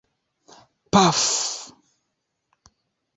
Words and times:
Pafu! 0.91 1.73